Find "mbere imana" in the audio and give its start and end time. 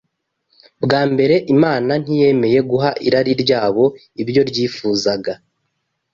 1.11-1.91